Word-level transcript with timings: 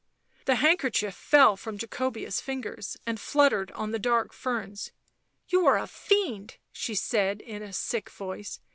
The 0.45 0.55
handkerchief 0.55 1.13
fell 1.13 1.55
from 1.55 1.77
Jacobea's 1.77 2.41
fingers 2.41 2.97
and 3.05 3.19
fluttered 3.19 3.69
on 3.73 3.91
the 3.91 3.99
dark 3.99 4.33
ferns." 4.33 4.91
You 5.51 5.67
are 5.67 5.77
a 5.77 5.85
fiend," 5.85 6.57
she 6.71 6.95
said 6.95 7.39
in 7.39 7.61
a 7.61 7.71
sick 7.71 8.09
voice. 8.09 8.59